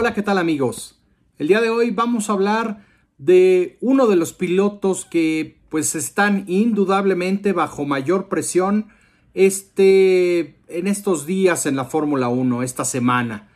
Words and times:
Hola, 0.00 0.14
¿qué 0.14 0.22
tal 0.22 0.38
amigos? 0.38 0.98
El 1.36 1.48
día 1.48 1.60
de 1.60 1.68
hoy 1.68 1.90
vamos 1.90 2.30
a 2.30 2.32
hablar 2.32 2.86
de 3.18 3.76
uno 3.82 4.06
de 4.06 4.16
los 4.16 4.32
pilotos 4.32 5.04
que 5.04 5.60
pues 5.68 5.94
están 5.94 6.44
indudablemente 6.46 7.52
bajo 7.52 7.84
mayor 7.84 8.30
presión 8.30 8.88
este, 9.34 10.58
en 10.68 10.86
estos 10.86 11.26
días 11.26 11.66
en 11.66 11.76
la 11.76 11.84
Fórmula 11.84 12.30
1, 12.30 12.62
esta 12.62 12.86
semana. 12.86 13.50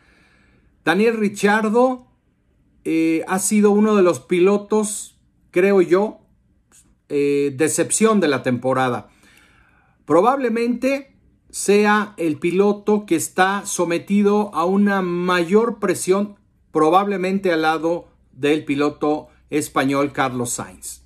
Daniel 0.83 1.17
Ricciardo 1.17 2.05
eh, 2.83 3.23
ha 3.27 3.39
sido 3.39 3.71
uno 3.71 3.95
de 3.95 4.03
los 4.03 4.19
pilotos, 4.19 5.17
creo 5.49 5.81
yo, 5.81 6.19
eh, 7.09 7.55
decepción 7.57 8.19
de 8.19 8.27
la 8.27 8.43
temporada. 8.43 9.09
Probablemente 10.05 11.14
sea 11.55 12.15
el 12.17 12.35
piloto 12.35 13.05
que 13.05 13.15
está 13.15 13.65
sometido 13.65 14.53
a 14.53 14.65
una 14.65 15.01
mayor 15.01 15.79
presión, 15.79 16.35
probablemente 16.73 17.53
al 17.53 17.61
lado 17.61 18.09
del 18.33 18.65
piloto 18.65 19.29
español 19.49 20.11
Carlos 20.11 20.49
Sainz. 20.49 21.03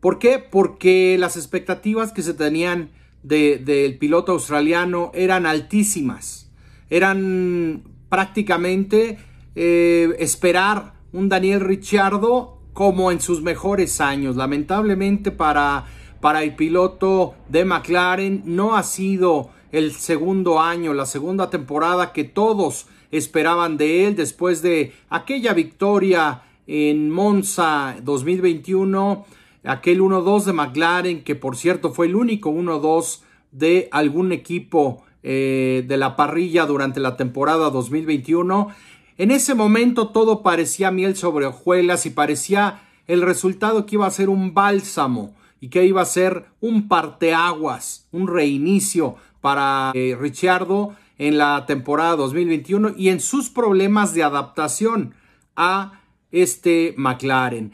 ¿Por 0.00 0.18
qué? 0.18 0.40
Porque 0.40 1.16
las 1.16 1.36
expectativas 1.36 2.10
que 2.10 2.22
se 2.22 2.34
tenían 2.34 2.90
del 3.22 3.98
piloto 3.98 4.32
australiano 4.32 5.12
eran 5.14 5.46
altísimas. 5.46 6.50
Eran 6.90 7.84
prácticamente 8.08 9.18
eh, 9.54 10.12
esperar 10.18 10.94
un 11.12 11.28
Daniel 11.28 11.60
Ricciardo 11.60 12.60
como 12.72 13.12
en 13.12 13.20
sus 13.20 13.42
mejores 13.42 14.00
años. 14.00 14.34
Lamentablemente 14.34 15.30
para 15.30 15.86
para 16.22 16.44
el 16.44 16.54
piloto 16.54 17.34
de 17.48 17.66
McLaren. 17.66 18.42
No 18.46 18.76
ha 18.76 18.84
sido 18.84 19.50
el 19.72 19.92
segundo 19.92 20.60
año, 20.60 20.94
la 20.94 21.04
segunda 21.04 21.50
temporada 21.50 22.12
que 22.12 22.24
todos 22.24 22.86
esperaban 23.10 23.76
de 23.76 24.06
él 24.06 24.14
después 24.14 24.62
de 24.62 24.94
aquella 25.10 25.52
victoria 25.52 26.44
en 26.68 27.10
Monza 27.10 27.96
2021, 28.02 29.26
aquel 29.64 30.00
1-2 30.00 30.44
de 30.44 30.52
McLaren, 30.52 31.24
que 31.24 31.34
por 31.34 31.56
cierto 31.56 31.92
fue 31.92 32.06
el 32.06 32.14
único 32.14 32.50
1-2 32.52 33.22
de 33.50 33.88
algún 33.90 34.30
equipo 34.30 35.02
eh, 35.24 35.84
de 35.88 35.96
la 35.96 36.14
parrilla 36.14 36.66
durante 36.66 37.00
la 37.00 37.16
temporada 37.16 37.68
2021. 37.70 38.68
En 39.18 39.32
ese 39.32 39.56
momento 39.56 40.08
todo 40.08 40.42
parecía 40.44 40.92
miel 40.92 41.16
sobre 41.16 41.46
hojuelas 41.46 42.06
y 42.06 42.10
parecía 42.10 42.82
el 43.08 43.22
resultado 43.22 43.86
que 43.86 43.96
iba 43.96 44.06
a 44.06 44.10
ser 44.12 44.28
un 44.28 44.54
bálsamo 44.54 45.34
y 45.62 45.68
que 45.68 45.86
iba 45.86 46.02
a 46.02 46.06
ser 46.06 46.46
un 46.60 46.88
parteaguas, 46.88 48.08
un 48.10 48.26
reinicio 48.26 49.14
para 49.40 49.92
eh, 49.94 50.18
Ricciardo 50.20 50.96
en 51.18 51.38
la 51.38 51.66
temporada 51.66 52.16
2021 52.16 52.94
y 52.96 53.10
en 53.10 53.20
sus 53.20 53.48
problemas 53.48 54.12
de 54.12 54.24
adaptación 54.24 55.14
a 55.54 56.00
este 56.32 56.96
McLaren. 56.98 57.72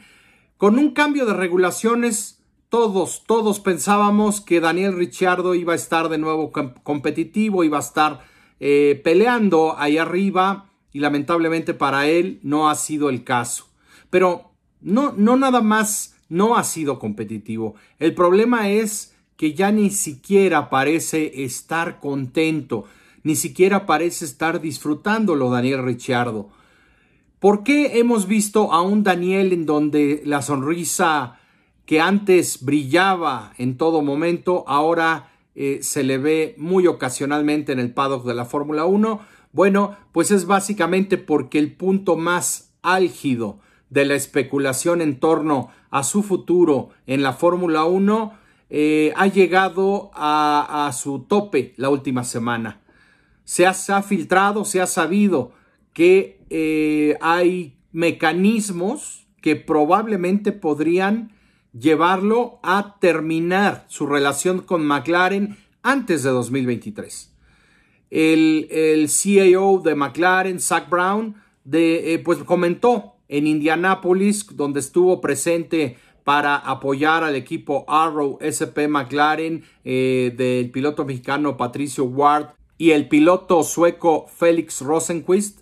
Con 0.57 0.77
un 0.77 0.91
cambio 0.91 1.25
de 1.25 1.33
regulaciones, 1.33 2.43
todos, 2.69 3.23
todos 3.25 3.59
pensábamos 3.59 4.39
que 4.39 4.59
Daniel 4.59 4.95
Ricciardo 4.95 5.55
iba 5.55 5.73
a 5.73 5.75
estar 5.75 6.09
de 6.09 6.19
nuevo 6.19 6.51
competitivo, 6.83 7.63
iba 7.63 7.77
a 7.77 7.81
estar 7.81 8.19
eh, 8.59 9.01
peleando 9.03 9.73
ahí 9.79 9.97
arriba 9.97 10.69
y 10.93 10.99
lamentablemente 10.99 11.73
para 11.73 12.07
él 12.07 12.39
no 12.43 12.69
ha 12.69 12.75
sido 12.75 13.09
el 13.09 13.23
caso. 13.23 13.65
Pero 14.11 14.51
no, 14.79 15.11
no 15.17 15.37
nada 15.37 15.61
más 15.61 16.18
no 16.29 16.55
ha 16.55 16.63
sido 16.63 16.99
competitivo. 16.99 17.75
El 17.97 18.13
problema 18.13 18.69
es 18.69 19.15
que 19.35 19.53
ya 19.53 19.71
ni 19.71 19.89
siquiera 19.89 20.69
parece 20.69 21.43
estar 21.43 21.99
contento, 21.99 22.85
ni 23.23 23.35
siquiera 23.35 23.85
parece 23.85 24.25
estar 24.25 24.61
disfrutándolo 24.61 25.49
Daniel 25.49 25.83
Ricciardo. 25.83 26.49
¿Por 27.39 27.63
qué 27.63 27.99
hemos 27.99 28.27
visto 28.27 28.73
a 28.73 28.81
un 28.81 29.03
Daniel 29.03 29.53
en 29.53 29.65
donde 29.65 30.21
la 30.25 30.41
sonrisa 30.41 31.39
que 31.85 32.01
antes 32.01 32.63
brillaba 32.63 33.53
en 33.57 33.77
todo 33.77 34.01
momento, 34.01 34.65
ahora 34.67 35.31
eh, 35.55 35.79
se 35.81 36.03
le 36.03 36.17
ve 36.17 36.55
muy 36.57 36.85
ocasionalmente 36.85 37.71
en 37.71 37.79
el 37.79 37.93
paddock 37.93 38.25
de 38.25 38.35
la 38.35 38.45
Fórmula 38.45 38.85
1? 38.85 39.21
Bueno, 39.53 39.95
pues 40.11 40.31
es 40.31 40.45
básicamente 40.45 41.17
porque 41.17 41.59
el 41.59 41.73
punto 41.73 42.17
más 42.17 42.73
álgido 42.81 43.59
de 43.89 44.05
la 44.05 44.15
especulación 44.15 45.01
en 45.01 45.19
torno 45.19 45.69
a 45.89 46.03
su 46.03 46.23
futuro 46.23 46.89
en 47.07 47.23
la 47.23 47.33
Fórmula 47.33 47.85
1 47.85 48.33
eh, 48.71 49.13
ha 49.15 49.25
llegado 49.25 50.11
a, 50.13 50.91
su 50.93 51.19
tope 51.21 51.73
la 51.77 51.89
última 51.89 52.23
semana. 52.23 52.81
Se 53.43 53.65
ha, 53.65 53.73
filtrado, 54.03 54.63
se 54.63 54.79
ha 54.79 54.85
sabido 54.85 55.53
que 55.93 56.39
eh, 56.51 57.17
hay 57.19 57.75
mecanismos 57.91 59.27
que 59.41 59.55
probablemente 59.55 60.51
podrían 60.51 61.31
llevarlo 61.73 62.59
a 62.61 62.97
terminar 62.99 63.85
su 63.87 64.05
relación 64.05 64.59
con 64.59 64.85
McLaren 64.85 65.57
antes 65.81 66.21
de 66.21 66.29
2023. 66.29 67.33
El, 68.11 68.67
el 68.69 69.07
CAO 69.09 69.79
de 69.79 69.95
McLaren, 69.95 70.59
Zach 70.59 70.89
Brown, 70.89 71.35
eh, 71.71 72.21
pues 72.23 72.39
comentó 72.43 73.15
en 73.29 73.47
Indianápolis, 73.47 74.45
donde 74.55 74.81
estuvo 74.81 75.21
presente 75.21 75.97
para 76.23 76.57
apoyar 76.57 77.23
al 77.23 77.35
equipo 77.35 77.85
Arrow 77.87 78.37
SP 78.43 78.89
McLaren 78.89 79.63
eh, 79.85 80.33
del 80.35 80.69
piloto 80.69 81.05
mexicano 81.05 81.55
Patricio 81.55 82.03
Ward 82.03 82.49
y 82.77 82.91
el 82.91 83.07
piloto 83.07 83.63
sueco 83.63 84.27
Félix 84.27 84.81
Rosenquist. 84.81 85.61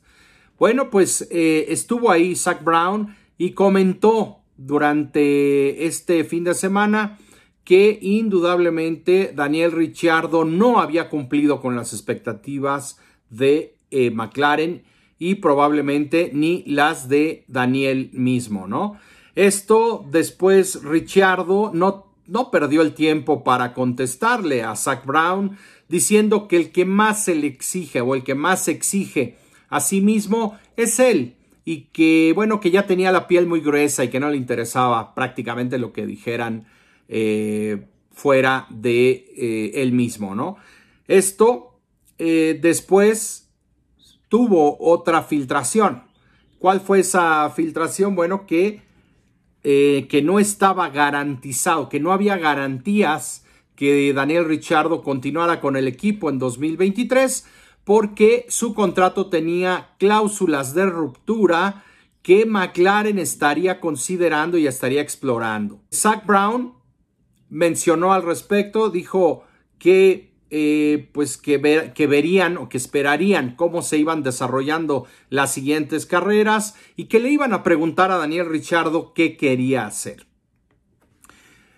Bueno, 0.57 0.89
pues 0.89 1.27
eh, 1.29 1.65
estuvo 1.69 2.09
ahí 2.09 2.35
Zach 2.35 2.63
Brown 2.63 3.15
y 3.37 3.51
comentó 3.51 4.39
durante 4.57 5.85
este 5.85 6.23
fin 6.23 6.43
de 6.43 6.55
semana 6.55 7.19
que 7.63 7.99
indudablemente 8.01 9.33
Daniel 9.35 9.73
Ricciardo 9.73 10.45
no 10.45 10.79
había 10.79 11.09
cumplido 11.09 11.59
con 11.59 11.75
las 11.75 11.93
expectativas 11.93 12.99
de 13.29 13.75
eh, 13.91 14.09
McLaren 14.09 14.83
y 15.19 15.35
probablemente 15.35 16.31
ni 16.33 16.63
las 16.65 17.09
de 17.09 17.43
Daniel 17.47 18.09
mismo, 18.13 18.67
¿no? 18.67 18.99
Esto 19.35 20.05
después 20.09 20.83
Richardo 20.83 21.71
no, 21.73 22.07
no 22.25 22.49
perdió 22.51 22.81
el 22.81 22.93
tiempo 22.93 23.43
para 23.43 23.73
contestarle 23.73 24.63
a 24.63 24.75
Zach 24.75 25.05
Brown 25.05 25.57
diciendo 25.89 26.47
que 26.47 26.57
el 26.57 26.71
que 26.71 26.85
más 26.85 27.23
se 27.23 27.35
le 27.35 27.47
exige 27.47 28.01
o 28.01 28.15
el 28.15 28.23
que 28.23 28.35
más 28.35 28.65
se 28.65 28.71
exige 28.71 29.37
a 29.69 29.79
sí 29.79 30.01
mismo 30.01 30.57
es 30.75 30.99
él 30.99 31.35
y 31.65 31.81
que 31.93 32.31
bueno 32.33 32.59
que 32.59 32.71
ya 32.71 32.87
tenía 32.87 33.11
la 33.11 33.27
piel 33.27 33.45
muy 33.45 33.61
gruesa 33.61 34.03
y 34.03 34.09
que 34.09 34.19
no 34.19 34.29
le 34.29 34.37
interesaba 34.37 35.13
prácticamente 35.13 35.77
lo 35.77 35.93
que 35.93 36.05
dijeran 36.05 36.65
eh, 37.09 37.85
fuera 38.11 38.65
de 38.69 39.11
eh, 39.37 39.71
él 39.75 39.91
mismo, 39.91 40.33
¿no? 40.33 40.57
Esto 41.07 41.79
eh, 42.17 42.57
después 42.59 43.46
tuvo 44.29 44.77
otra 44.79 45.23
filtración. 45.23 46.03
¿Cuál 46.59 46.81
fue 46.81 46.99
esa 46.99 47.49
filtración? 47.49 48.15
Bueno, 48.15 48.45
que, 48.45 48.81
eh, 49.63 50.07
que 50.09 50.21
no 50.21 50.39
estaba 50.39 50.89
garantizado, 50.89 51.89
que 51.89 51.99
no 51.99 52.11
había 52.11 52.37
garantías 52.37 53.45
que 53.75 54.11
Daniel 54.11 54.45
Richardo 54.45 55.03
continuara 55.03 55.61
con 55.61 55.77
el 55.77 55.87
equipo 55.87 56.29
en 56.29 56.39
2023 56.39 57.45
porque 57.83 58.45
su 58.49 58.73
contrato 58.73 59.27
tenía 59.27 59.95
cláusulas 59.97 60.73
de 60.73 60.87
ruptura 60.87 61.85
que 62.21 62.45
McLaren 62.45 63.19
estaría 63.19 63.79
considerando 63.79 64.57
y 64.57 64.67
estaría 64.67 65.01
explorando. 65.01 65.79
Zach 65.93 66.25
Brown 66.25 66.73
mencionó 67.47 68.11
al 68.11 68.23
respecto, 68.23 68.89
dijo 68.89 69.45
que 69.79 70.36
eh, 70.49 71.09
pues 71.11 71.37
que, 71.37 71.91
que 71.93 72.07
verían 72.07 72.57
o 72.57 72.69
que 72.69 72.77
esperarían 72.77 73.55
cómo 73.55 73.81
se 73.81 73.97
iban 73.97 74.23
desarrollando 74.23 75.05
las 75.29 75.53
siguientes 75.53 76.05
carreras 76.05 76.75
y 76.95 77.05
que 77.05 77.19
le 77.19 77.29
iban 77.29 77.53
a 77.53 77.63
preguntar 77.63 78.11
a 78.11 78.17
Daniel 78.17 78.49
Richardo 78.49 79.13
qué 79.13 79.37
quería 79.37 79.85
hacer. 79.85 80.27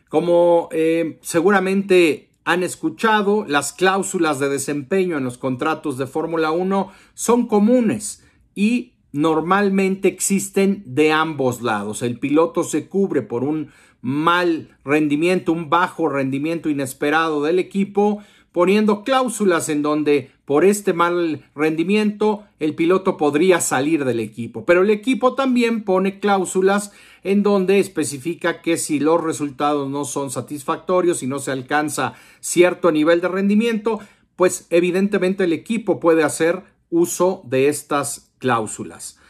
Como 0.09 0.69
eh, 0.71 1.19
seguramente 1.21 2.29
han 2.43 2.63
escuchado, 2.63 3.45
las 3.47 3.73
cláusulas 3.73 4.39
de 4.39 4.49
desempeño 4.49 5.17
en 5.17 5.23
los 5.23 5.37
contratos 5.37 5.97
de 5.97 6.07
Fórmula 6.07 6.51
1 6.51 6.91
son 7.13 7.47
comunes 7.47 8.25
y 8.55 8.93
normalmente 9.11 10.07
existen 10.07 10.83
de 10.85 11.11
ambos 11.11 11.61
lados. 11.61 12.01
El 12.01 12.19
piloto 12.19 12.63
se 12.63 12.87
cubre 12.87 13.21
por 13.21 13.43
un 13.43 13.69
mal 14.01 14.77
rendimiento, 14.83 15.51
un 15.51 15.69
bajo 15.69 16.09
rendimiento 16.09 16.69
inesperado 16.69 17.43
del 17.43 17.59
equipo 17.59 18.23
poniendo 18.59 19.05
cláusulas 19.05 19.69
en 19.69 19.81
donde 19.81 20.31
por 20.43 20.65
este 20.65 20.91
mal 20.91 21.49
rendimiento 21.55 22.43
el 22.59 22.75
piloto 22.75 23.15
podría 23.15 23.61
salir 23.61 24.03
del 24.03 24.19
equipo. 24.19 24.65
Pero 24.65 24.81
el 24.81 24.89
equipo 24.89 25.33
también 25.33 25.85
pone 25.85 26.19
cláusulas 26.19 26.91
en 27.23 27.41
donde 27.41 27.79
especifica 27.79 28.61
que 28.61 28.75
si 28.75 28.99
los 28.99 29.23
resultados 29.23 29.89
no 29.89 30.03
son 30.03 30.29
satisfactorios 30.29 31.23
y 31.23 31.27
no 31.27 31.39
se 31.39 31.53
alcanza 31.53 32.15
cierto 32.41 32.91
nivel 32.91 33.21
de 33.21 33.29
rendimiento, 33.29 34.01
pues 34.35 34.67
evidentemente 34.71 35.45
el 35.45 35.53
equipo 35.53 36.01
puede 36.01 36.23
hacer 36.23 36.63
uso 36.89 37.43
de 37.45 37.69
estas 37.69 38.33
cláusulas. 38.39 39.21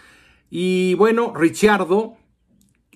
Y 0.49 0.95
bueno, 0.95 1.35
Ricciardo 1.35 2.17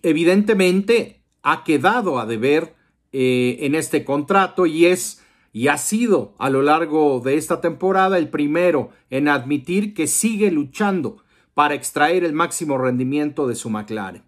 evidentemente 0.01 1.21
ha 1.43 1.63
quedado 1.63 2.17
a 2.17 2.25
deber 2.25 2.73
eh, 3.11 3.57
en 3.59 3.75
este 3.75 4.03
contrato 4.03 4.65
y 4.65 4.87
es 4.87 5.22
y 5.53 5.67
ha 5.67 5.77
sido 5.77 6.33
a 6.39 6.49
lo 6.49 6.63
largo 6.63 7.21
de 7.23 7.37
esta 7.37 7.61
temporada 7.61 8.17
el 8.17 8.29
primero 8.29 8.89
en 9.11 9.27
admitir 9.27 9.93
que 9.93 10.07
sigue 10.07 10.51
luchando 10.51 11.17
para 11.53 11.75
extraer 11.75 12.23
el 12.23 12.33
máximo 12.33 12.79
rendimiento 12.79 13.47
de 13.47 13.55
su 13.55 13.69
McLaren. 13.69 14.23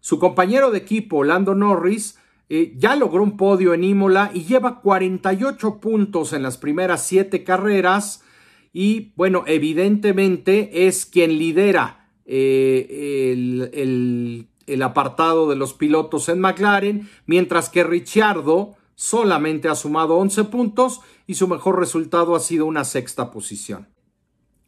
Su 0.00 0.18
compañero 0.18 0.72
de 0.72 0.78
equipo, 0.78 1.22
Lando 1.22 1.54
Norris, 1.54 2.18
eh, 2.48 2.74
ya 2.76 2.96
logró 2.96 3.22
un 3.22 3.36
podio 3.36 3.72
en 3.72 3.84
Imola 3.84 4.32
y 4.34 4.44
lleva 4.44 4.80
48 4.80 5.80
puntos 5.80 6.32
en 6.32 6.42
las 6.42 6.58
primeras 6.58 7.06
siete 7.06 7.44
carreras 7.44 8.24
y 8.72 9.12
bueno, 9.16 9.44
evidentemente 9.46 10.86
es 10.88 11.06
quien 11.06 11.38
lidera 11.38 12.08
eh, 12.24 13.32
el, 13.32 14.48
el, 14.66 14.82
apartado 14.82 15.48
de 15.48 15.56
los 15.56 15.72
pilotos 15.72 16.28
en 16.28 16.40
McLaren, 16.40 17.08
mientras 17.26 17.70
que 17.70 17.84
Ricciardo 17.84 18.76
solamente 18.98 19.68
ha 19.68 19.76
sumado 19.76 20.16
11 20.16 20.42
puntos 20.46 21.02
y 21.24 21.34
su 21.34 21.46
mejor 21.46 21.78
resultado 21.78 22.34
ha 22.34 22.40
sido 22.40 22.66
una 22.66 22.82
sexta 22.82 23.30
posición. 23.30 23.86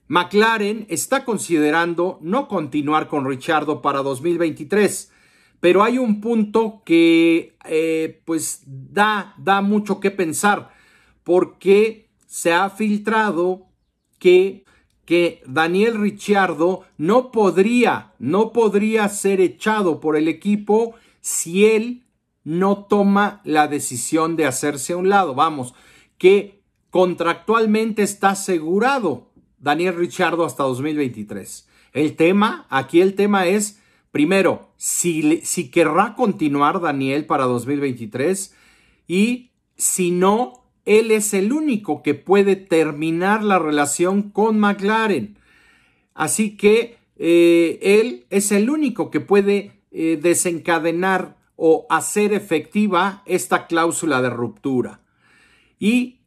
McLaren 0.06 0.86
está 0.88 1.24
considerando 1.24 2.20
no 2.22 2.46
continuar 2.46 3.08
con 3.08 3.26
Ricciardo 3.26 3.82
para 3.82 4.02
2023, 4.02 5.10
pero 5.58 5.82
hay 5.82 5.98
un 5.98 6.20
punto 6.20 6.82
que 6.84 7.56
eh, 7.64 8.22
pues 8.24 8.62
da, 8.66 9.34
da 9.36 9.62
mucho 9.62 9.98
que 9.98 10.12
pensar 10.12 10.70
porque 11.24 12.08
se 12.28 12.52
ha 12.52 12.70
filtrado 12.70 13.66
que, 14.20 14.64
que 15.04 15.42
Daniel 15.44 16.00
Ricciardo 16.00 16.84
no 16.98 17.32
podría, 17.32 18.12
no 18.20 18.52
podría 18.52 19.08
ser 19.08 19.40
echado 19.40 19.98
por 19.98 20.16
el 20.16 20.28
equipo 20.28 20.94
si 21.20 21.66
él 21.66 22.04
no 22.44 22.84
toma 22.84 23.40
la 23.44 23.68
decisión 23.68 24.36
de 24.36 24.46
hacerse 24.46 24.92
a 24.92 24.96
un 24.96 25.08
lado. 25.08 25.34
Vamos, 25.34 25.74
que 26.18 26.62
contractualmente 26.90 28.02
está 28.02 28.30
asegurado 28.30 29.30
Daniel 29.58 29.96
Ricciardo 29.96 30.44
hasta 30.44 30.64
2023. 30.64 31.68
El 31.92 32.16
tema, 32.16 32.66
aquí 32.70 33.00
el 33.00 33.14
tema 33.14 33.46
es 33.46 33.80
Primero, 34.10 34.72
si, 34.76 35.40
si 35.44 35.70
querrá 35.70 36.14
continuar 36.16 36.80
Daniel 36.80 37.26
para 37.26 37.44
2023 37.44 38.54
y 39.06 39.52
si 39.76 40.10
no, 40.10 40.64
él 40.84 41.12
es 41.12 41.32
el 41.32 41.52
único 41.52 42.02
que 42.02 42.14
puede 42.14 42.56
terminar 42.56 43.44
la 43.44 43.60
relación 43.60 44.30
con 44.30 44.58
McLaren. 44.58 45.38
Así 46.14 46.56
que 46.56 46.98
eh, 47.16 47.78
él 47.82 48.26
es 48.30 48.50
el 48.50 48.68
único 48.68 49.10
que 49.12 49.20
puede 49.20 49.80
eh, 49.92 50.18
desencadenar 50.20 51.36
o 51.62 51.86
hacer 51.90 52.32
efectiva 52.32 53.22
esta 53.26 53.66
cláusula 53.66 54.22
de 54.22 54.30
ruptura. 54.30 55.02
Y 55.78 56.20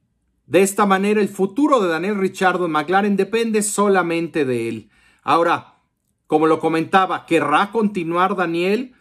de 0.45 0.61
esta 0.61 0.85
manera 0.85 1.21
el 1.21 1.27
futuro 1.27 1.79
de 1.79 1.89
Daniel 1.89 2.19
Richardo 2.19 2.67
en 2.67 2.71
McLaren 2.71 3.17
depende 3.17 3.63
solamente 3.63 4.45
de 4.45 4.69
él. 4.69 4.89
Ahora, 5.23 5.79
como 6.27 6.45
lo 6.45 6.59
comentaba, 6.59 7.25
¿querrá 7.25 7.71
continuar 7.71 8.35
Daniel? 8.35 8.93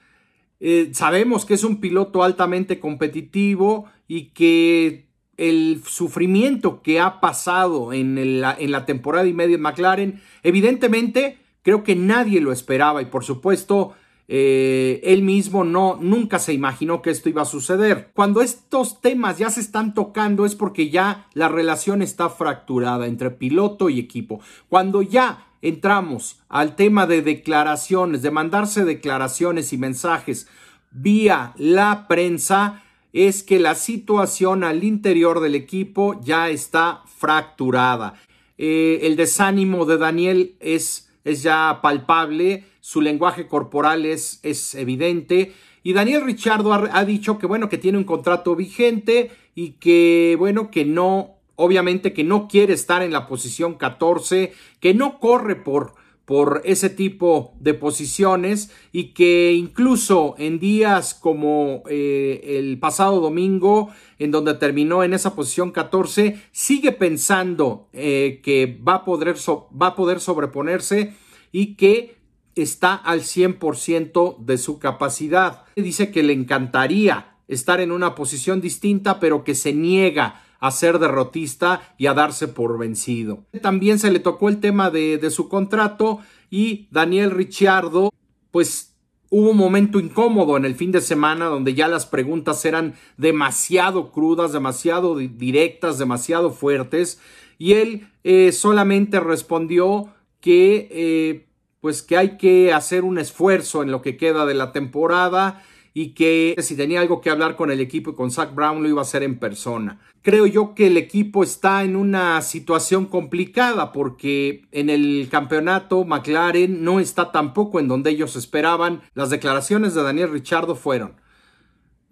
Eh, 0.58 0.92
sabemos 0.94 1.44
que 1.44 1.52
es 1.52 1.64
un 1.64 1.82
piloto 1.82 2.22
altamente 2.22 2.80
competitivo 2.80 3.90
y 4.08 4.30
que 4.30 5.10
el 5.36 5.82
sufrimiento 5.84 6.80
que 6.80 6.98
ha 6.98 7.20
pasado 7.20 7.92
en, 7.92 8.40
la 8.40 8.86
temporada 8.86 9.26
y 9.26 9.34
media 9.34 9.56
en 9.56 9.62
McLaren, 9.62 10.22
evidentemente 10.42 11.40
creo 11.60 11.84
que 11.84 11.94
nadie 11.94 12.40
lo 12.40 12.52
esperaba 12.52 13.02
y 13.02 13.06
por 13.06 13.22
supuesto 13.22 13.92
eh, 14.34 15.02
él 15.04 15.20
mismo 15.20 15.62
no 15.62 15.98
nunca 16.00 16.38
se 16.38 16.54
imaginó 16.54 17.02
que 17.02 17.10
esto 17.10 17.28
iba 17.28 17.42
a 17.42 17.44
suceder. 17.44 18.12
Cuando 18.14 18.40
estos 18.40 19.02
temas 19.02 19.36
ya 19.36 19.50
se 19.50 19.60
están 19.60 19.92
tocando 19.92 20.46
es 20.46 20.54
porque 20.54 20.88
ya 20.88 21.26
la 21.34 21.50
relación 21.50 22.00
está 22.00 22.30
fracturada 22.30 23.06
entre 23.08 23.30
piloto 23.30 23.90
y 23.90 23.98
equipo. 23.98 24.40
Cuando 24.70 25.02
ya 25.02 25.48
entramos 25.60 26.40
al 26.48 26.76
tema 26.76 27.06
de 27.06 27.20
declaraciones, 27.20 28.22
de 28.22 28.30
mandarse 28.30 28.86
declaraciones 28.86 29.74
y 29.74 29.76
mensajes 29.76 30.48
vía 30.90 31.52
la 31.58 32.08
prensa, 32.08 32.82
es 33.12 33.42
que 33.42 33.60
la 33.60 33.74
situación 33.74 34.64
al 34.64 34.82
interior 34.82 35.40
del 35.40 35.56
equipo 35.56 36.18
ya 36.22 36.48
está 36.48 37.02
fracturada. 37.18 38.14
Eh, 38.56 39.00
el 39.02 39.16
desánimo 39.16 39.84
de 39.84 39.98
Daniel 39.98 40.56
es, 40.58 41.10
es, 41.22 41.42
ya 41.42 41.80
palpable, 41.82 42.64
su 42.82 43.00
lenguaje 43.00 43.46
corporal 43.46 44.04
es, 44.04 44.40
es 44.42 44.74
evidente. 44.74 45.52
Y 45.84 45.92
Daniel 45.92 46.24
Richardo 46.24 46.72
ha, 46.74 47.04
dicho 47.04 47.38
que 47.38 47.46
bueno, 47.46 47.68
que 47.68 47.78
tiene 47.78 47.96
un 47.96 48.04
contrato 48.04 48.56
vigente 48.56 49.30
y 49.54 49.70
que 49.74 50.34
bueno, 50.36 50.70
que 50.70 50.84
no 50.84 51.36
obviamente 51.54 52.12
que 52.12 52.24
no 52.24 52.48
quiere 52.48 52.74
estar 52.74 53.02
en 53.02 53.12
la 53.12 53.28
posición 53.28 53.74
14, 53.74 54.52
que 54.80 54.94
no 54.94 55.20
corre 55.20 55.54
por, 55.54 55.94
por 56.24 56.60
ese 56.64 56.90
tipo 56.90 57.54
de 57.60 57.74
posiciones 57.74 58.72
y 58.90 59.12
que 59.12 59.52
incluso 59.52 60.34
en 60.38 60.58
días 60.58 61.14
como 61.14 61.84
eh, 61.88 62.58
el 62.58 62.80
pasado 62.80 63.20
domingo, 63.20 63.90
en 64.18 64.32
donde 64.32 64.54
terminó 64.54 65.04
en 65.04 65.14
esa 65.14 65.36
posición 65.36 65.70
14, 65.70 66.40
sigue 66.50 66.90
pensando 66.90 67.86
eh, 67.92 68.40
que 68.42 68.80
va 68.86 68.94
a, 68.94 69.04
poder 69.04 69.36
va 69.36 69.86
a 69.88 69.94
poder 69.94 70.18
sobreponerse 70.18 71.14
y 71.52 71.76
que 71.76 72.21
está 72.54 72.94
al 72.94 73.20
100% 73.20 74.38
de 74.38 74.58
su 74.58 74.78
capacidad. 74.78 75.64
Dice 75.76 76.10
que 76.10 76.22
le 76.22 76.32
encantaría 76.32 77.36
estar 77.48 77.80
en 77.80 77.92
una 77.92 78.14
posición 78.14 78.60
distinta, 78.60 79.20
pero 79.20 79.44
que 79.44 79.54
se 79.54 79.72
niega 79.72 80.42
a 80.62 80.70
ser 80.70 81.00
derrotista 81.00 81.94
y 81.98 82.06
a 82.06 82.14
darse 82.14 82.46
por 82.46 82.78
vencido. 82.78 83.44
También 83.60 83.98
se 83.98 84.12
le 84.12 84.20
tocó 84.20 84.48
el 84.48 84.60
tema 84.60 84.90
de, 84.90 85.28
su 85.30 85.48
contrato 85.48 86.20
y 86.50 86.86
Daniel 86.92 87.32
Ricciardo, 87.32 88.10
pues 88.52 88.94
hubo 89.28 89.50
un 89.50 89.56
momento 89.56 89.98
incómodo 89.98 90.56
en 90.56 90.64
el 90.64 90.76
fin 90.76 90.92
de 90.92 91.00
semana 91.00 91.46
donde 91.46 91.74
ya 91.74 91.88
las 91.88 92.06
preguntas 92.06 92.64
eran 92.64 92.94
demasiado 93.16 94.12
crudas, 94.12 94.52
demasiado 94.52 95.16
directas, 95.16 95.98
demasiado 95.98 96.50
fuertes 96.52 97.18
y 97.58 97.72
él 97.72 98.08
eh, 98.22 98.52
solamente 98.52 99.18
respondió 99.18 100.14
que 100.40 100.88
eh, 100.92 101.46
pues 101.82 102.02
que 102.02 102.16
hay 102.16 102.38
que 102.38 102.72
hacer 102.72 103.04
un 103.04 103.18
esfuerzo 103.18 103.82
en 103.82 103.90
lo 103.90 104.00
que 104.00 104.16
queda 104.16 104.46
de 104.46 104.54
la 104.54 104.72
temporada 104.72 105.62
y 105.92 106.14
que 106.14 106.54
si 106.58 106.76
tenía 106.76 107.00
algo 107.00 107.20
que 107.20 107.28
hablar 107.28 107.56
con 107.56 107.70
el 107.70 107.80
equipo 107.80 108.12
y 108.12 108.14
con 108.14 108.30
Zach 108.30 108.54
Brown 108.54 108.82
lo 108.82 108.88
iba 108.88 109.00
a 109.00 109.02
hacer 109.02 109.22
en 109.22 109.38
persona. 109.38 110.00
Creo 110.22 110.46
yo 110.46 110.74
que 110.74 110.86
el 110.86 110.96
equipo 110.96 111.42
está 111.42 111.82
en 111.82 111.96
una 111.96 112.40
situación 112.40 113.06
complicada 113.06 113.92
porque 113.92 114.64
en 114.70 114.88
el 114.88 115.28
campeonato 115.30 116.04
McLaren 116.04 116.82
no 116.84 117.00
está 117.00 117.32
tampoco 117.32 117.80
en 117.80 117.88
donde 117.88 118.10
ellos 118.10 118.36
esperaban. 118.36 119.02
Las 119.14 119.28
declaraciones 119.28 119.92
de 119.94 120.04
Daniel 120.04 120.30
Richardo 120.30 120.76
fueron 120.76 121.20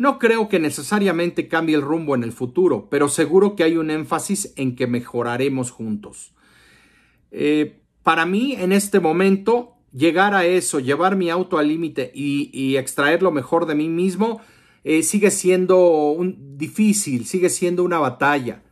no 0.00 0.18
creo 0.18 0.48
que 0.48 0.58
necesariamente 0.58 1.46
cambie 1.46 1.76
el 1.76 1.82
rumbo 1.82 2.14
en 2.14 2.22
el 2.22 2.32
futuro, 2.32 2.88
pero 2.90 3.10
seguro 3.10 3.54
que 3.54 3.64
hay 3.64 3.76
un 3.76 3.90
énfasis 3.90 4.54
en 4.56 4.74
que 4.74 4.86
mejoraremos 4.86 5.70
juntos. 5.70 6.32
Eh, 7.30 7.79
para 8.02 8.26
mí, 8.26 8.54
en 8.58 8.72
este 8.72 9.00
momento, 9.00 9.76
llegar 9.92 10.34
a 10.34 10.46
eso, 10.46 10.80
llevar 10.80 11.16
mi 11.16 11.30
auto 11.30 11.58
al 11.58 11.68
límite 11.68 12.10
y, 12.14 12.76
extraer 12.76 13.22
lo 13.22 13.30
mejor 13.30 13.66
de 13.66 13.74
mí 13.74 13.88
mismo, 13.88 14.40
eh, 14.84 15.02
sigue 15.02 15.30
siendo 15.30 16.10
un, 16.10 16.56
difícil, 16.56 17.26
sigue 17.26 17.50
siendo 17.50 17.84
una 17.84 17.98
batalla. 17.98 18.62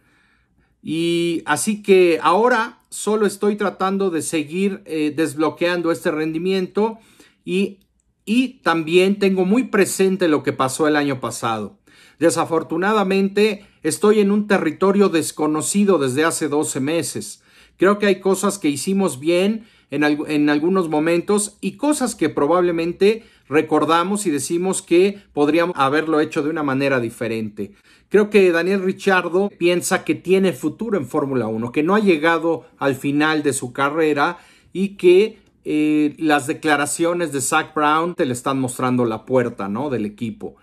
Y 0.83 1.43
así 1.45 1.83
que 1.83 2.19
ahora 2.23 2.81
solo 2.89 3.27
estoy 3.27 3.57
tratando 3.57 4.11
de 4.11 4.23
seguir 4.23 4.83
eh, 4.87 5.13
desbloqueando 5.15 5.91
este 5.93 6.11
rendimiento 6.11 6.99
y, 7.45 7.81
y 8.25 8.61
también 8.61 9.19
tengo 9.19 9.45
muy 9.45 9.65
presente 9.65 10.29
lo 10.29 10.43
que 10.43 10.53
pasó 10.53 10.87
el 10.87 10.97
año 10.97 11.21
pasado. 11.21 11.79
Desafortunadamente 12.19 13.67
estoy 13.83 14.21
en 14.21 14.31
un 14.31 14.47
territorio 14.47 15.09
desconocido 15.09 15.99
desde 15.99 16.25
hace 16.25 16.49
12 16.49 16.81
meses. 16.81 17.43
Creo 17.79 17.99
que 17.99 18.07
hay 18.07 18.21
cosas 18.21 18.59
que 18.59 18.69
hicimos 18.69 19.19
bien 19.21 19.65
en, 19.91 20.51
algunos 20.51 20.89
momentos 20.89 21.57
y 21.61 21.73
cosas 21.73 22.15
que 22.15 22.29
probablemente 22.29 23.25
recordamos 23.49 24.27
y 24.27 24.31
decimos 24.31 24.83
que 24.83 25.23
podríamos 25.33 25.75
haberlo 25.79 26.21
hecho 26.21 26.43
de 26.43 26.51
una 26.51 26.63
manera 26.63 27.01
diferente. 27.01 27.73
Creo 28.11 28.31
que 28.31 28.51
Daniel 28.53 28.83
Richardo 28.83 29.51
piensa 29.59 30.05
que 30.05 30.15
tiene 30.15 30.53
futuro 30.53 30.99
en 30.99 31.07
Fórmula 31.07 31.47
1, 31.47 31.73
que 31.73 31.83
no 31.83 31.95
ha 31.95 32.01
llegado 32.01 32.67
al 32.79 32.97
final 32.97 33.43
de 33.43 33.53
su 33.53 33.73
carrera 33.73 34.39
y 34.73 34.97
que 34.97 35.39
eh, 35.65 36.15
las 36.19 36.47
declaraciones 36.47 37.33
de 37.33 37.41
Zach 37.41 37.75
Brown 37.75 38.15
te 38.15 38.27
le 38.27 38.33
están 38.33 38.61
mostrando 38.61 39.05
la 39.05 39.25
puerta 39.25 39.69
¿no? 39.69 39.89
del 39.89 40.05
equipo. 40.05 40.57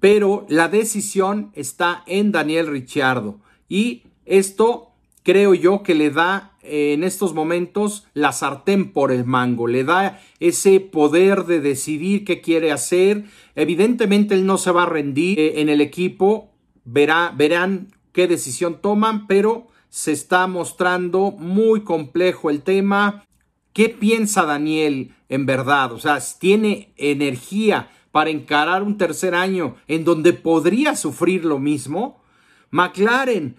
Pero 0.00 0.46
la 0.48 0.68
decisión 0.68 1.50
está 1.54 2.02
en 2.06 2.32
Daniel 2.32 2.66
Richardo 2.66 3.40
y 3.68 4.04
esto 4.26 4.87
creo 5.28 5.52
yo 5.52 5.82
que 5.82 5.94
le 5.94 6.10
da 6.10 6.56
eh, 6.62 6.94
en 6.94 7.04
estos 7.04 7.34
momentos 7.34 8.06
la 8.14 8.32
sartén 8.32 8.94
por 8.94 9.12
el 9.12 9.26
mango, 9.26 9.66
le 9.66 9.84
da 9.84 10.22
ese 10.40 10.80
poder 10.80 11.44
de 11.44 11.60
decidir 11.60 12.24
qué 12.24 12.40
quiere 12.40 12.72
hacer. 12.72 13.26
Evidentemente 13.54 14.34
él 14.34 14.46
no 14.46 14.56
se 14.56 14.70
va 14.70 14.84
a 14.84 14.86
rendir 14.86 15.38
eh, 15.38 15.60
en 15.60 15.68
el 15.68 15.82
equipo, 15.82 16.54
verá, 16.86 17.30
verán 17.36 17.88
qué 18.12 18.26
decisión 18.26 18.80
toman, 18.80 19.26
pero 19.26 19.66
se 19.90 20.12
está 20.12 20.46
mostrando 20.46 21.30
muy 21.32 21.82
complejo 21.82 22.48
el 22.48 22.62
tema. 22.62 23.26
¿Qué 23.74 23.90
piensa 23.90 24.46
Daniel 24.46 25.14
en 25.28 25.44
verdad? 25.44 25.92
O 25.92 25.98
sea, 25.98 26.20
tiene 26.40 26.94
energía 26.96 27.90
para 28.12 28.30
encarar 28.30 28.82
un 28.82 28.96
tercer 28.96 29.34
año 29.34 29.76
en 29.88 30.04
donde 30.04 30.32
podría 30.32 30.96
sufrir 30.96 31.44
lo 31.44 31.58
mismo. 31.58 32.22
McLaren, 32.70 33.56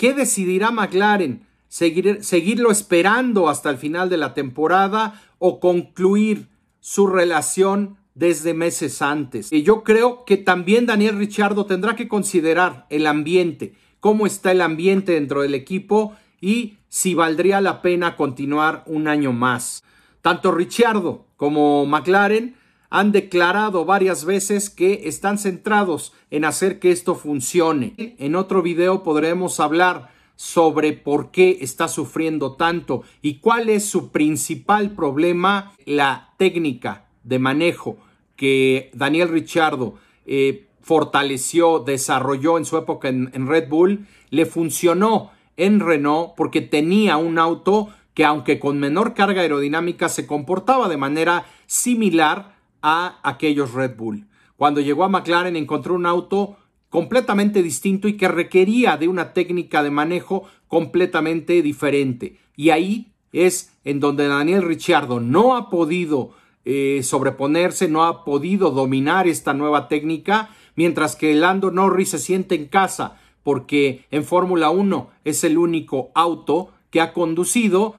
¿qué 0.00 0.14
decidirá 0.14 0.70
McLaren? 0.70 1.42
¿Seguir, 1.68 2.24
¿Seguirlo 2.24 2.70
esperando 2.70 3.50
hasta 3.50 3.68
el 3.68 3.76
final 3.76 4.08
de 4.08 4.16
la 4.16 4.32
temporada 4.32 5.20
o 5.38 5.60
concluir 5.60 6.48
su 6.80 7.06
relación 7.06 7.98
desde 8.14 8.54
meses 8.54 9.02
antes? 9.02 9.52
Y 9.52 9.62
yo 9.62 9.84
creo 9.84 10.24
que 10.24 10.38
también 10.38 10.86
Daniel 10.86 11.18
Richardo 11.18 11.66
tendrá 11.66 11.96
que 11.96 12.08
considerar 12.08 12.86
el 12.88 13.06
ambiente, 13.06 13.74
cómo 14.00 14.26
está 14.26 14.52
el 14.52 14.62
ambiente 14.62 15.12
dentro 15.12 15.42
del 15.42 15.54
equipo 15.54 16.16
y 16.40 16.78
si 16.88 17.12
valdría 17.12 17.60
la 17.60 17.82
pena 17.82 18.16
continuar 18.16 18.84
un 18.86 19.06
año 19.06 19.34
más. 19.34 19.84
Tanto 20.22 20.50
Richardo 20.50 21.26
como 21.36 21.84
McLaren 21.84 22.56
han 22.90 23.12
declarado 23.12 23.84
varias 23.84 24.24
veces 24.24 24.68
que 24.68 25.02
están 25.04 25.38
centrados 25.38 26.12
en 26.30 26.44
hacer 26.44 26.80
que 26.80 26.90
esto 26.90 27.14
funcione. 27.14 27.94
En 28.18 28.34
otro 28.34 28.62
video 28.62 29.04
podremos 29.04 29.60
hablar 29.60 30.10
sobre 30.34 30.92
por 30.92 31.30
qué 31.30 31.58
está 31.60 31.86
sufriendo 31.86 32.56
tanto 32.56 33.04
y 33.22 33.36
cuál 33.36 33.68
es 33.68 33.84
su 33.84 34.10
principal 34.10 34.90
problema, 34.92 35.72
la 35.84 36.34
técnica 36.36 37.04
de 37.22 37.38
manejo 37.38 37.98
que 38.36 38.90
Daniel 38.94 39.28
Richardo 39.28 39.94
eh, 40.26 40.66
fortaleció, 40.80 41.78
desarrolló 41.78 42.58
en 42.58 42.64
su 42.64 42.76
época 42.76 43.08
en, 43.08 43.30
en 43.34 43.46
Red 43.46 43.68
Bull, 43.68 44.06
le 44.30 44.46
funcionó 44.46 45.30
en 45.56 45.78
Renault 45.78 46.32
porque 46.36 46.62
tenía 46.62 47.18
un 47.18 47.38
auto 47.38 47.90
que 48.14 48.24
aunque 48.24 48.58
con 48.58 48.78
menor 48.78 49.14
carga 49.14 49.42
aerodinámica 49.42 50.08
se 50.08 50.26
comportaba 50.26 50.88
de 50.88 50.96
manera 50.96 51.44
similar 51.66 52.59
a 52.82 53.20
aquellos 53.22 53.72
Red 53.72 53.96
Bull. 53.96 54.26
Cuando 54.56 54.80
llegó 54.80 55.04
a 55.04 55.08
McLaren 55.08 55.56
encontró 55.56 55.94
un 55.94 56.06
auto 56.06 56.56
completamente 56.88 57.62
distinto 57.62 58.08
y 58.08 58.16
que 58.16 58.28
requería 58.28 58.96
de 58.96 59.08
una 59.08 59.32
técnica 59.32 59.82
de 59.82 59.90
manejo 59.90 60.44
completamente 60.68 61.62
diferente. 61.62 62.38
Y 62.56 62.70
ahí 62.70 63.12
es 63.32 63.72
en 63.84 64.00
donde 64.00 64.28
Daniel 64.28 64.62
Ricciardo 64.62 65.20
no 65.20 65.56
ha 65.56 65.70
podido 65.70 66.32
eh, 66.64 67.00
sobreponerse, 67.02 67.88
no 67.88 68.04
ha 68.04 68.24
podido 68.24 68.70
dominar 68.70 69.28
esta 69.28 69.54
nueva 69.54 69.88
técnica, 69.88 70.50
mientras 70.74 71.16
que 71.16 71.34
Lando 71.34 71.70
Norris 71.70 72.10
se 72.10 72.18
siente 72.18 72.54
en 72.54 72.66
casa 72.66 73.18
porque 73.42 74.04
en 74.10 74.24
Fórmula 74.24 74.70
1 74.70 75.10
es 75.24 75.44
el 75.44 75.58
único 75.58 76.10
auto 76.14 76.70
que 76.90 77.00
ha 77.00 77.12
conducido 77.12 77.96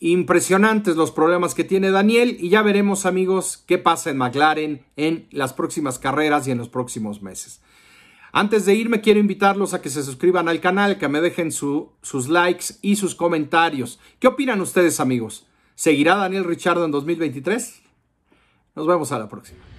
Impresionantes 0.00 0.96
los 0.96 1.10
problemas 1.10 1.54
que 1.54 1.64
tiene 1.64 1.90
Daniel 1.90 2.36
y 2.40 2.48
ya 2.48 2.62
veremos 2.62 3.06
amigos 3.06 3.62
qué 3.66 3.78
pasa 3.78 4.10
en 4.10 4.18
McLaren 4.18 4.84
en 4.96 5.26
las 5.30 5.52
próximas 5.52 5.98
carreras 5.98 6.46
y 6.46 6.50
en 6.50 6.58
los 6.58 6.68
próximos 6.68 7.22
meses. 7.22 7.60
Antes 8.32 8.64
de 8.64 8.74
irme 8.74 9.02
quiero 9.02 9.20
invitarlos 9.20 9.74
a 9.74 9.82
que 9.82 9.90
se 9.90 10.02
suscriban 10.02 10.48
al 10.48 10.60
canal, 10.60 10.98
que 10.98 11.08
me 11.08 11.20
dejen 11.20 11.52
sus 11.52 12.28
likes 12.28 12.66
y 12.80 12.96
sus 12.96 13.14
comentarios. 13.14 14.00
¿Qué 14.18 14.26
opinan 14.26 14.60
ustedes 14.60 15.00
amigos? 15.00 15.46
¿Seguirá 15.74 16.16
Daniel 16.16 16.44
Richardo 16.44 16.84
en 16.84 16.90
2023? 16.90 17.82
Nos 18.74 18.86
vemos 18.86 19.12
a 19.12 19.18
la 19.18 19.28
próxima. 19.28 19.71